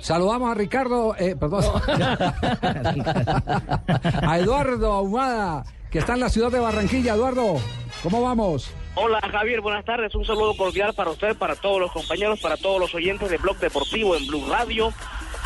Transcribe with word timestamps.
Saludamos 0.00 0.50
a 0.50 0.54
Ricardo, 0.54 1.14
eh, 1.18 1.36
perdón, 1.38 1.64
a 4.22 4.38
Eduardo 4.38 4.92
Ahumada, 4.92 5.64
que 5.90 5.98
está 5.98 6.14
en 6.14 6.20
la 6.20 6.28
ciudad 6.30 6.50
de 6.50 6.58
Barranquilla. 6.58 7.14
Eduardo, 7.14 7.56
¿cómo 8.02 8.22
vamos? 8.22 8.72
Hola 8.94 9.20
Javier, 9.20 9.60
buenas 9.60 9.84
tardes. 9.84 10.14
Un 10.14 10.24
saludo 10.24 10.56
cordial 10.56 10.94
para 10.94 11.10
usted, 11.10 11.36
para 11.36 11.54
todos 11.54 11.80
los 11.80 11.92
compañeros, 11.92 12.40
para 12.40 12.56
todos 12.56 12.80
los 12.80 12.94
oyentes 12.94 13.30
de 13.30 13.36
Blog 13.36 13.58
Deportivo 13.58 14.16
en 14.16 14.26
Blue 14.26 14.46
Radio. 14.48 14.92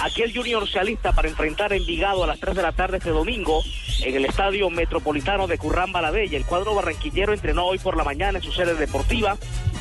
Aquí 0.01 0.23
el 0.23 0.35
Junior 0.35 0.69
se 0.69 0.79
alista 0.79 1.13
para 1.13 1.29
enfrentar 1.29 1.73
a 1.73 1.77
Envigado 1.77 2.25
a 2.25 2.27
las 2.27 2.41
3 2.41 2.57
de 2.57 2.63
la 2.63 2.73
tarde 2.73 2.99
este 2.99 3.11
domingo 3.11 3.63
en 4.03 4.15
el 4.15 4.25
Estadio 4.25 4.69
Metropolitano 4.71 5.47
de 5.47 5.57
Curramba 5.57 6.03
la 6.03 6.11
Bella. 6.11 6.37
El 6.37 6.45
cuadro 6.45 6.75
barranquillero 6.75 7.33
entrenó 7.33 7.67
hoy 7.67 7.79
por 7.79 7.97
la 7.97 8.05
mañana 8.05 8.39
en 8.39 8.45
su 8.45 8.53
sede 8.53 8.75
deportiva. 8.75 9.37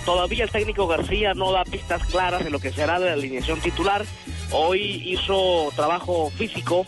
Todavía 0.06 0.44
el 0.44 0.52
técnico 0.52 0.88
García 0.88 1.34
no 1.34 1.52
da 1.52 1.64
pistas 1.64 2.06
claras 2.06 2.44
de 2.44 2.52
lo 2.52 2.60
que 2.60 2.72
será 2.72 3.00
la 3.00 3.14
alineación 3.14 3.60
titular. 3.60 4.04
Hoy 4.56 5.02
hizo 5.06 5.72
trabajo 5.76 6.30
físico 6.30 6.86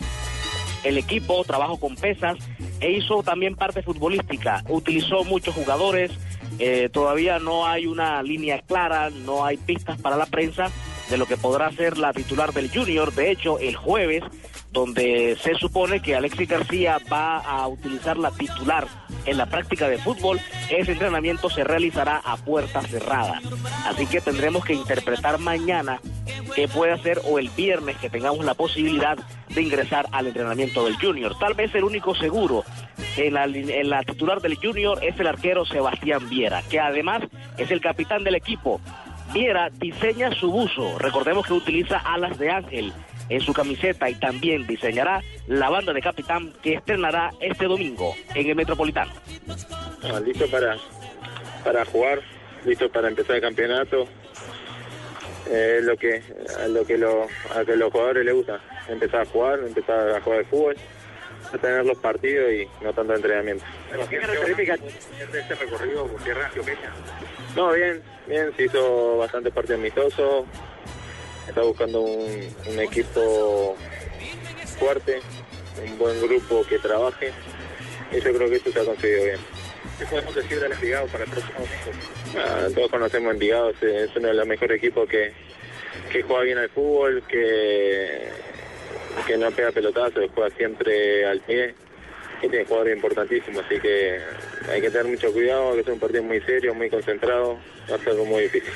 el 0.84 0.98
equipo, 0.98 1.42
trabajo 1.44 1.80
con 1.80 1.96
pesas 1.96 2.36
e 2.78 2.92
hizo 2.92 3.24
también 3.24 3.56
parte 3.56 3.82
futbolística. 3.82 4.62
Utilizó 4.68 5.24
muchos 5.24 5.52
jugadores, 5.54 6.12
eh, 6.60 6.88
todavía 6.92 7.40
no 7.40 7.66
hay 7.66 7.86
una 7.86 8.22
línea 8.22 8.60
clara, 8.60 9.10
no 9.10 9.44
hay 9.44 9.56
pistas 9.56 10.00
para 10.00 10.16
la 10.16 10.26
prensa 10.26 10.70
de 11.10 11.18
lo 11.18 11.26
que 11.26 11.36
podrá 11.36 11.72
ser 11.72 11.98
la 11.98 12.12
titular 12.12 12.52
del 12.52 12.70
Junior. 12.70 13.12
De 13.12 13.32
hecho, 13.32 13.58
el 13.58 13.74
jueves, 13.74 14.22
donde 14.70 15.36
se 15.42 15.54
supone 15.56 16.00
que 16.00 16.14
Alexis 16.14 16.48
García 16.48 16.98
va 17.12 17.38
a 17.38 17.66
utilizar 17.66 18.16
la 18.16 18.30
titular 18.30 18.86
en 19.24 19.38
la 19.38 19.46
práctica 19.46 19.88
de 19.88 19.98
fútbol, 19.98 20.40
ese 20.70 20.92
entrenamiento 20.92 21.50
se 21.50 21.64
realizará 21.64 22.18
a 22.24 22.36
puerta 22.36 22.80
cerrada. 22.82 23.40
Así 23.86 24.06
que 24.06 24.20
tendremos 24.20 24.64
que 24.64 24.74
interpretar 24.74 25.38
mañana 25.38 26.00
qué 26.56 26.68
puede 26.68 26.92
hacer 26.92 27.20
o 27.24 27.38
el 27.38 27.50
viernes 27.50 27.98
que 27.98 28.08
tengamos 28.08 28.42
la 28.42 28.54
posibilidad 28.54 29.18
de 29.50 29.62
ingresar 29.62 30.06
al 30.10 30.28
entrenamiento 30.28 30.86
del 30.86 30.96
Junior. 30.96 31.38
Tal 31.38 31.52
vez 31.52 31.72
el 31.74 31.84
único 31.84 32.14
seguro 32.14 32.64
en 33.18 33.34
la, 33.34 33.44
en 33.44 33.90
la 33.90 34.02
titular 34.02 34.40
del 34.40 34.56
Junior 34.56 34.98
es 35.04 35.20
el 35.20 35.26
arquero 35.26 35.66
Sebastián 35.66 36.26
Viera, 36.30 36.62
que 36.62 36.80
además 36.80 37.22
es 37.58 37.70
el 37.70 37.82
capitán 37.82 38.24
del 38.24 38.36
equipo. 38.36 38.80
Viera 39.34 39.68
diseña 39.70 40.32
su 40.32 40.50
buzo. 40.50 40.98
Recordemos 40.98 41.46
que 41.46 41.52
utiliza 41.52 41.98
alas 41.98 42.38
de 42.38 42.50
ángel 42.50 42.90
en 43.28 43.40
su 43.42 43.52
camiseta 43.52 44.08
y 44.08 44.14
también 44.14 44.66
diseñará 44.66 45.20
la 45.48 45.68
banda 45.68 45.92
de 45.92 46.00
capitán 46.00 46.54
que 46.62 46.74
estrenará 46.74 47.32
este 47.38 47.66
domingo 47.66 48.14
en 48.34 48.46
el 48.46 48.56
Metropolitano. 48.56 49.12
Ah, 50.04 50.20
listo 50.20 50.46
para, 50.46 50.78
para 51.62 51.84
jugar, 51.84 52.22
listo 52.64 52.88
para 52.88 53.08
empezar 53.08 53.36
el 53.36 53.42
campeonato. 53.42 54.08
Es 55.50 55.84
lo 55.84 55.96
que, 55.96 56.22
a 56.58 56.68
lo 56.68 56.84
que, 56.84 56.98
lo, 56.98 57.26
a 57.54 57.64
que 57.64 57.76
los 57.76 57.92
jugadores 57.92 58.24
les 58.24 58.34
gusta, 58.34 58.60
empezar 58.88 59.20
a 59.20 59.26
jugar, 59.26 59.60
empezar 59.60 60.10
a 60.10 60.20
jugar 60.20 60.40
de 60.40 60.44
fútbol, 60.46 60.76
a 61.52 61.58
tener 61.58 61.84
los 61.86 61.98
partidos 61.98 62.52
y 62.52 62.68
no 62.82 62.92
tanto 62.92 63.14
entrenamiento. 63.14 63.64
¿Qué 64.10 64.18
características 64.18 64.80
de 65.32 65.40
este 65.40 65.54
recorrido 65.54 66.06
por 66.06 66.22
tierra 66.22 66.50
No, 67.54 67.72
bien, 67.72 68.02
bien, 68.26 68.52
se 68.56 68.64
hizo 68.64 69.18
bastante 69.18 69.50
partido 69.50 69.76
amistoso, 69.76 70.46
está 71.48 71.62
buscando 71.62 72.00
un, 72.00 72.54
un 72.68 72.80
equipo 72.80 73.76
fuerte, 74.78 75.20
un 75.84 75.98
buen 75.98 76.20
grupo 76.20 76.64
que 76.68 76.78
trabaje 76.78 77.32
y 78.12 78.20
yo 78.20 78.32
creo 78.32 78.48
que 78.48 78.56
eso 78.56 78.72
se 78.72 78.80
ha 78.80 78.84
conseguido 78.84 79.24
bien. 79.24 79.38
¿Qué 79.98 80.04
podemos 80.06 80.34
decir 80.34 80.60
del 80.60 80.72
Envigado 80.72 81.06
para 81.06 81.24
el 81.24 81.30
próximo? 81.30 81.58
Ah, 82.36 82.68
todos 82.74 82.90
conocemos 82.90 83.32
Envigado, 83.32 83.70
es, 83.70 84.14
uno 84.14 84.28
de 84.28 84.34
los 84.34 84.46
mejores 84.46 84.76
equipos 84.78 85.08
que, 85.08 85.32
que 86.10 86.22
juega 86.22 86.42
bien 86.42 86.58
al 86.58 86.68
fútbol, 86.68 87.22
que, 87.26 88.28
que 89.26 89.36
no 89.38 89.50
pega 89.52 89.72
pelotazos, 89.72 90.30
juega 90.34 90.54
siempre 90.56 91.24
al 91.26 91.40
pie 91.40 91.74
y 92.42 92.48
tiene 92.48 92.66
jugadores 92.66 92.96
importantísimos, 92.96 93.64
así 93.64 93.80
que 93.80 94.20
hay 94.68 94.80
que 94.82 94.90
tener 94.90 95.06
mucho 95.06 95.32
cuidado, 95.32 95.74
que 95.74 95.80
es 95.80 95.86
un 95.88 95.98
partido 95.98 96.22
muy 96.22 96.40
serio, 96.42 96.74
muy 96.74 96.90
concentrado, 96.90 97.58
va 97.90 97.96
a 97.96 97.98
ser 97.98 98.10
algo 98.10 98.26
muy 98.26 98.42
difícil. 98.42 98.72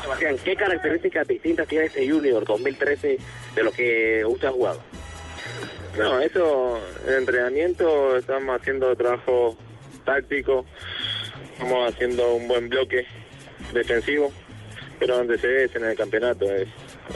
Sebastián, 0.00 0.36
¿qué 0.42 0.56
características 0.56 1.28
distintas 1.28 1.68
tiene 1.68 1.86
este 1.86 2.08
Junior 2.08 2.44
2013 2.46 3.18
de 3.54 3.62
lo 3.62 3.72
que 3.72 4.24
usted 4.24 4.48
ha 4.48 4.52
jugado? 4.52 4.82
No, 5.98 6.18
eso, 6.20 6.80
el 7.06 7.14
entrenamiento, 7.16 8.16
estamos 8.16 8.58
haciendo 8.58 8.96
trabajo 8.96 9.58
táctico, 10.02 10.66
estamos 11.52 11.92
haciendo 11.92 12.34
un 12.34 12.48
buen 12.48 12.68
bloque 12.68 13.06
defensivo, 13.72 14.32
pero 14.98 15.16
donde 15.16 15.38
se 15.38 15.64
es 15.64 15.74
en 15.76 15.84
el 15.84 15.96
campeonato, 15.96 16.44
es 16.52 16.68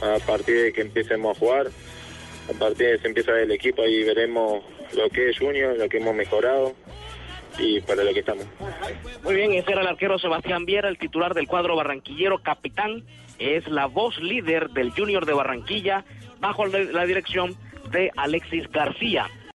a 0.02 0.18
partir 0.26 0.62
de 0.62 0.72
que 0.72 0.82
empecemos 0.82 1.36
a 1.36 1.38
jugar, 1.38 1.66
a 2.48 2.58
partir 2.58 2.86
de 2.86 2.92
que 2.96 3.02
se 3.02 3.08
empieza 3.08 3.40
el 3.40 3.50
equipo, 3.50 3.82
ahí 3.82 4.04
veremos 4.04 4.64
lo 4.94 5.08
que 5.10 5.30
es 5.30 5.38
Junior, 5.38 5.76
lo 5.76 5.88
que 5.88 5.98
hemos 5.98 6.14
mejorado 6.14 6.74
y 7.58 7.80
para 7.80 8.04
lo 8.04 8.12
que 8.12 8.20
estamos. 8.20 8.44
Muy 9.24 9.34
bien, 9.34 9.52
ese 9.52 9.72
era 9.72 9.80
el 9.80 9.86
arquero 9.88 10.18
Sebastián 10.18 10.66
Viera, 10.66 10.88
el 10.88 10.98
titular 10.98 11.34
del 11.34 11.46
cuadro 11.46 11.76
barranquillero, 11.76 12.38
capitán, 12.42 13.04
es 13.38 13.66
la 13.68 13.86
voz 13.86 14.18
líder 14.18 14.70
del 14.70 14.90
Junior 14.90 15.26
de 15.26 15.34
Barranquilla, 15.34 16.04
bajo 16.40 16.66
la 16.66 17.04
dirección 17.06 17.56
de 17.90 18.10
Alexis 18.16 18.70
García. 18.70 19.28